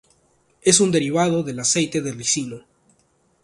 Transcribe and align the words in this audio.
Es 0.63 0.79
un 0.79 0.89
derivado 0.89 1.43
del 1.43 1.59
aceite 1.59 2.01
de 2.01 2.11
ricino. 2.11 2.63